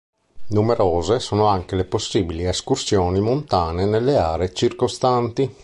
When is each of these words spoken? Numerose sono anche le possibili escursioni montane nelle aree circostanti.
Numerose 0.47 1.19
sono 1.19 1.45
anche 1.45 1.75
le 1.75 1.85
possibili 1.85 2.43
escursioni 2.45 3.21
montane 3.21 3.85
nelle 3.85 4.17
aree 4.17 4.51
circostanti. 4.51 5.55